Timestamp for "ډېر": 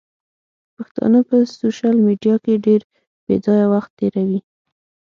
2.65-2.81